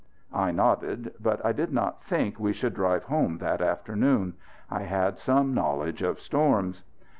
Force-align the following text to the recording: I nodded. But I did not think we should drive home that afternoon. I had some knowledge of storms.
I 0.33 0.49
nodded. 0.49 1.13
But 1.19 1.45
I 1.45 1.51
did 1.51 1.71
not 1.71 2.03
think 2.03 2.39
we 2.39 2.53
should 2.53 2.73
drive 2.73 3.03
home 3.03 3.37
that 3.37 3.61
afternoon. 3.61 4.33
I 4.67 4.81
had 4.81 5.19
some 5.19 5.53
knowledge 5.53 6.01
of 6.01 6.19
storms. 6.19 6.81